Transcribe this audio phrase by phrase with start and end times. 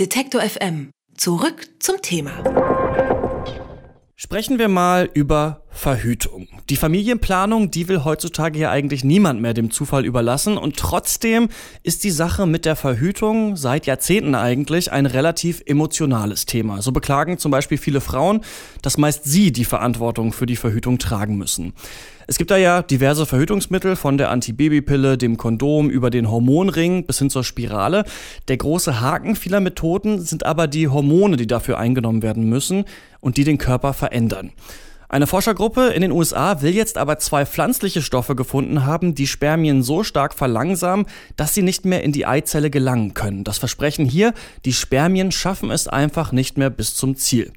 [0.00, 0.90] Detektor FM.
[1.16, 2.32] Zurück zum Thema.
[4.16, 6.48] Sprechen wir mal über Verhütung.
[6.68, 11.48] Die Familienplanung, die will heutzutage ja eigentlich niemand mehr dem Zufall überlassen und trotzdem
[11.84, 16.82] ist die Sache mit der Verhütung seit Jahrzehnten eigentlich ein relativ emotionales Thema.
[16.82, 18.40] So beklagen zum Beispiel viele Frauen,
[18.82, 21.72] dass meist sie die Verantwortung für die Verhütung tragen müssen.
[22.26, 27.18] Es gibt da ja diverse Verhütungsmittel von der Antibabypille, dem Kondom über den Hormonring bis
[27.18, 28.04] hin zur Spirale.
[28.48, 32.84] Der große Haken vieler Methoden sind aber die Hormone, die dafür eingenommen werden müssen
[33.20, 34.52] und die den Körper verändern.
[35.14, 39.82] Eine Forschergruppe in den USA will jetzt aber zwei pflanzliche Stoffe gefunden haben, die Spermien
[39.82, 41.06] so stark verlangsamen,
[41.36, 43.44] dass sie nicht mehr in die Eizelle gelangen können.
[43.44, 44.32] Das Versprechen hier,
[44.64, 47.52] die Spermien schaffen es einfach nicht mehr bis zum Ziel.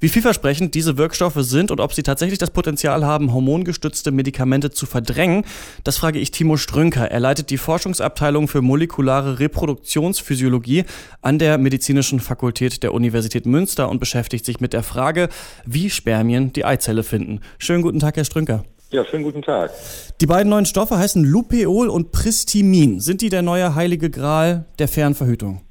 [0.00, 4.86] Wie vielversprechend diese Wirkstoffe sind und ob sie tatsächlich das Potenzial haben, hormongestützte Medikamente zu
[4.86, 5.42] verdrängen,
[5.82, 7.10] das frage ich Timo Strünker.
[7.10, 10.84] Er leitet die Forschungsabteilung für molekulare Reproduktionsphysiologie
[11.20, 15.28] an der Medizinischen Fakultät der Universität Münster und beschäftigt sich mit der Frage,
[15.66, 17.40] wie Spermien die Eizelle finden.
[17.58, 18.62] Schönen guten Tag, Herr Strünker.
[18.92, 19.72] Ja, schönen guten Tag.
[20.20, 23.00] Die beiden neuen Stoffe heißen Lupeol und Pristimin.
[23.00, 25.62] Sind die der neue heilige Gral der Fernverhütung?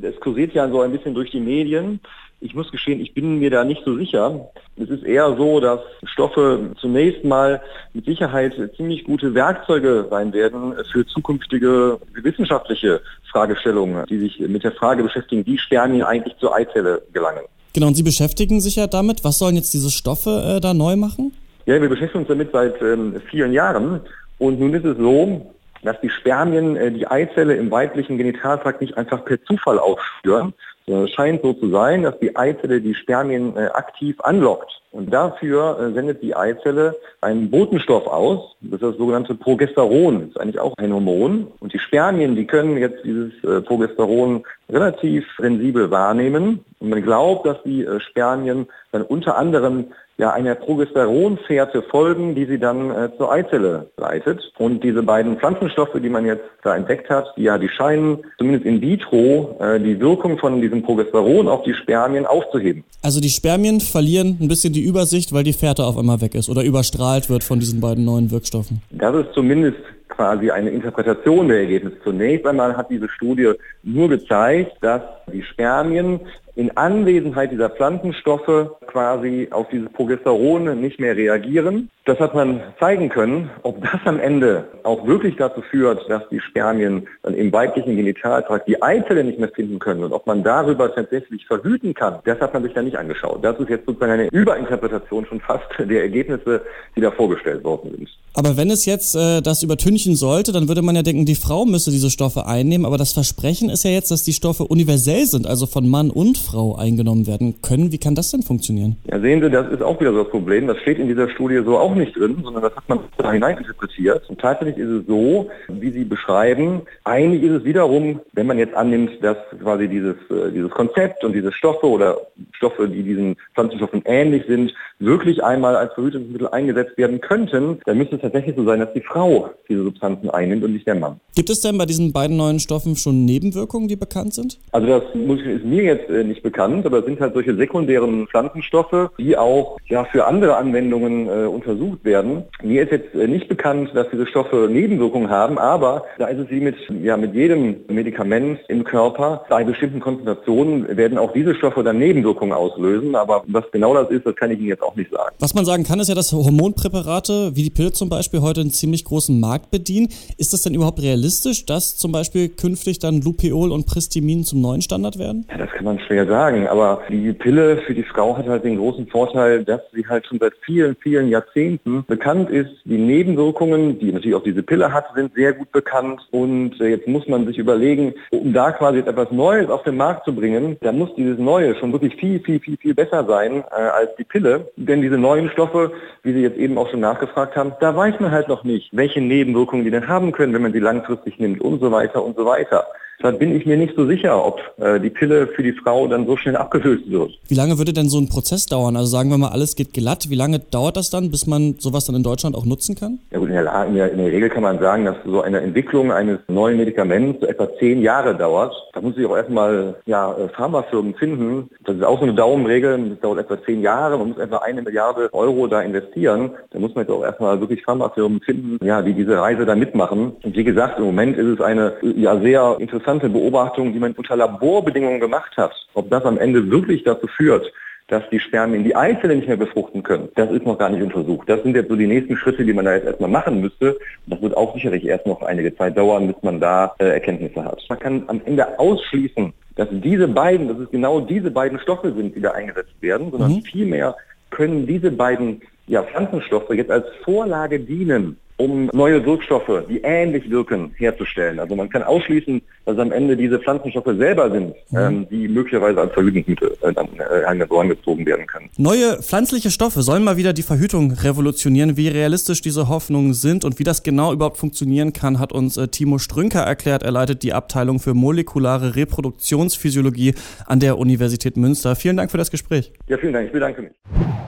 [0.00, 2.00] Es kursiert ja so ein bisschen durch die Medien.
[2.40, 4.48] Ich muss gestehen, ich bin mir da nicht so sicher.
[4.76, 7.62] Es ist eher so, dass Stoffe zunächst mal
[7.94, 14.72] mit Sicherheit ziemlich gute Werkzeuge sein werden für zukünftige wissenschaftliche Fragestellungen, die sich mit der
[14.72, 17.42] Frage beschäftigen, wie Spermien eigentlich zur Eizelle gelangen.
[17.72, 19.24] Genau, und Sie beschäftigen sich ja damit.
[19.24, 21.32] Was sollen jetzt diese Stoffe äh, da neu machen?
[21.66, 24.00] Ja, wir beschäftigen uns damit seit ähm, vielen Jahren.
[24.38, 25.54] Und nun ist es so,
[25.86, 30.52] dass die Spermien äh, die Eizelle im weiblichen Genitaltrakt nicht einfach per Zufall aufspüren,
[30.88, 34.70] es scheint so zu sein, dass die Eizelle die Spermien äh, aktiv anlockt.
[34.92, 40.28] Und dafür äh, sendet die Eizelle einen Botenstoff aus, das ist das sogenannte Progesteron, das
[40.28, 41.48] ist eigentlich auch ein Hormon.
[41.58, 46.64] Und die Spermien, die können jetzt dieses äh, Progesteron relativ sensibel wahrnehmen.
[46.78, 49.86] Und man glaubt, dass die äh, Spermien dann unter anderem
[50.18, 54.40] ja einer Progesteronfährte folgen, die sie dann äh, zur Eizelle leitet.
[54.58, 58.64] Und diese beiden Pflanzenstoffe, die man jetzt da entdeckt hat, die, ja, die scheinen zumindest
[58.64, 62.84] in vitro äh, die Wirkung von diesem Progesteron auf die Spermien aufzuheben.
[63.02, 66.48] Also die Spermien verlieren ein bisschen die Übersicht, weil die Fährte auf einmal weg ist
[66.48, 68.82] oder überstrahlt wird von diesen beiden neuen Wirkstoffen.
[68.90, 71.96] Das ist zumindest quasi eine Interpretation der Ergebnisse.
[72.02, 73.52] Zunächst einmal hat diese Studie
[73.82, 76.20] nur gezeigt, dass die Spermien
[76.56, 81.90] in Anwesenheit dieser Pflanzenstoffe quasi auf dieses Progesteron nicht mehr reagieren.
[82.06, 83.50] Das hat man zeigen können.
[83.62, 88.68] Ob das am Ende auch wirklich dazu führt, dass die Spermien dann im weiblichen Genitaltrakt
[88.68, 92.54] die Eizelle nicht mehr finden können und ob man darüber tatsächlich verhüten kann, das hat
[92.54, 93.44] man sich da nicht angeschaut.
[93.44, 96.62] Das ist jetzt sozusagen eine Überinterpretation schon fast der Ergebnisse,
[96.96, 98.08] die da vorgestellt worden sind.
[98.32, 101.64] Aber wenn es jetzt äh, das übertünchen sollte, dann würde man ja denken, die Frau
[101.64, 102.84] müsse diese Stoffe einnehmen.
[102.84, 106.36] Aber das Versprechen ist ja jetzt, dass die Stoffe universell sind, also von Mann und
[106.46, 107.92] Frau eingenommen werden können.
[107.92, 108.96] Wie kann das denn funktionieren?
[109.10, 110.66] Ja, sehen Sie, das ist auch wieder so das Problem.
[110.66, 114.28] Das steht in dieser Studie so auch nicht drin, sondern das hat man da hineininterpretiert.
[114.28, 118.74] Und tatsächlich ist es so, wie Sie beschreiben, eigentlich ist es wiederum, wenn man jetzt
[118.74, 122.16] annimmt, dass quasi dieses, äh, dieses Konzept und diese Stoffe oder
[122.56, 128.16] Stoffe, die diesen Pflanzenstoffen ähnlich sind, wirklich einmal als Verhütungsmittel eingesetzt werden könnten, dann müsste
[128.16, 131.20] es tatsächlich so sein, dass die Frau diese Substanzen einnimmt und nicht der Mann.
[131.34, 134.58] Gibt es denn bei diesen beiden neuen Stoffen schon Nebenwirkungen, die bekannt sind?
[134.72, 139.10] Also das ist mir jetzt äh, nicht bekannt, aber es sind halt solche sekundären Pflanzenstoffe,
[139.18, 142.44] die auch ja, für andere Anwendungen äh, untersucht werden.
[142.62, 146.50] Mir ist jetzt äh, nicht bekannt, dass diese Stoffe Nebenwirkungen haben, aber da ist es
[146.50, 149.44] wie mit, ja, mit jedem Medikament im Körper.
[149.50, 154.26] Bei bestimmten Konzentrationen werden auch diese Stoffe dann Nebenwirkungen auslösen, aber was genau das ist,
[154.26, 155.34] das kann ich Ihnen jetzt auch nicht sagen.
[155.38, 158.70] Was man sagen kann, ist ja, dass Hormonpräparate wie die Pille zum Beispiel heute einen
[158.70, 160.08] ziemlich großen Markt bedienen.
[160.38, 164.82] Ist das denn überhaupt realistisch, dass zum Beispiel künftig dann Lupeol und Pristimin zum neuen
[164.82, 165.46] Standard werden?
[165.50, 168.78] Ja, das kann man schwer sagen, aber die Pille für die Frau hat halt den
[168.78, 172.70] großen Vorteil, dass sie halt schon seit vielen, vielen Jahrzehnten bekannt ist.
[172.84, 177.08] Die Nebenwirkungen, die natürlich auch diese Pille hat, sind sehr gut bekannt und äh, jetzt
[177.08, 180.92] muss man sich überlegen, um da quasi etwas Neues auf den Markt zu bringen, da
[180.92, 184.70] muss dieses Neue schon wirklich viel, viel, viel, viel besser sein äh, als die Pille.
[184.76, 185.92] Denn diese neuen Stoffe,
[186.22, 189.20] wie Sie jetzt eben auch schon nachgefragt haben, da weiß man halt noch nicht, welche
[189.20, 192.44] Nebenwirkungen die denn haben können, wenn man sie langfristig nimmt und so weiter und so
[192.44, 192.86] weiter.
[193.18, 196.26] Deshalb bin ich mir nicht so sicher, ob äh, die Pille für die Frau dann
[196.26, 197.30] so schnell abgelöst wird.
[197.48, 198.94] Wie lange würde denn so ein Prozess dauern?
[198.96, 200.26] Also sagen wir mal, alles geht glatt.
[200.28, 203.18] Wie lange dauert das dann, bis man sowas dann in Deutschland auch nutzen kann?
[203.30, 205.60] Ja gut, in der, in der, in der Regel kann man sagen, dass so eine
[205.60, 208.74] Entwicklung eines neuen Medikaments so etwa zehn Jahre dauert.
[208.92, 211.70] Da muss ich auch erstmal ja, äh, Pharmafirmen finden.
[211.84, 213.10] Das ist auch so eine Daumenregel.
[213.10, 214.18] Das dauert etwa zehn Jahre.
[214.18, 216.50] Man muss etwa eine Milliarde Euro da investieren.
[216.70, 220.32] Da muss man jetzt auch erstmal wirklich Pharmafirmen finden, ja, die diese Reise da mitmachen.
[220.42, 224.12] Und wie gesagt, im Moment ist es eine ja, sehr interessante interessante Beobachtung, die man
[224.12, 225.72] unter Laborbedingungen gemacht hat.
[225.94, 227.72] Ob das am Ende wirklich dazu führt,
[228.08, 231.48] dass die Spermien die Eizelle nicht mehr befruchten können, das ist noch gar nicht untersucht.
[231.48, 233.96] Das sind jetzt so die nächsten Schritte, die man da jetzt erstmal machen müsste.
[234.26, 237.80] Das wird auch sicherlich erst noch einige Zeit dauern, bis man da äh, Erkenntnisse hat.
[237.88, 242.34] Man kann am Ende ausschließen, dass diese beiden, dass es genau diese beiden Stoffe sind,
[242.34, 243.62] die da eingesetzt werden, sondern mhm.
[243.62, 244.16] vielmehr
[244.50, 250.92] können diese beiden ja, Pflanzenstoffe jetzt als Vorlage dienen, um neue Wirkstoffe, die ähnlich wirken,
[250.96, 251.58] herzustellen.
[251.60, 254.98] Also man kann ausschließen, dass am Ende diese Pflanzenstoffe selber sind, mhm.
[254.98, 258.70] ähm, die möglicherweise als Verhütungsmittel äh, dann äh, werden können.
[258.78, 261.96] Neue pflanzliche Stoffe sollen mal wieder die Verhütung revolutionieren.
[261.96, 265.88] Wie realistisch diese Hoffnungen sind und wie das genau überhaupt funktionieren kann, hat uns äh,
[265.88, 267.02] Timo Strünker erklärt.
[267.02, 270.34] Er leitet die Abteilung für molekulare Reproduktionsphysiologie
[270.66, 271.94] an der Universität Münster.
[271.96, 272.92] Vielen Dank für das Gespräch.
[273.08, 273.46] Ja, vielen Dank.
[273.46, 273.92] Ich bedanke mich.